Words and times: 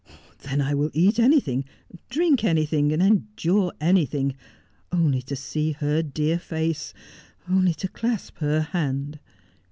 'Then 0.39 0.61
I 0.61 0.73
will 0.73 0.89
eat 0.93 1.19
anything— 1.19 1.63
drink 2.09 2.43
anything— 2.43 2.89
endure 2.91 3.71
anything— 3.79 4.33
only 4.91 5.21
to 5.21 5.35
see 5.35 5.73
her 5.73 6.01
dear 6.01 6.39
face— 6.39 6.91
only 7.47 7.75
to 7.75 7.87
clasp 7.87 8.37
her 8.39 8.61
hand.' 8.61 9.19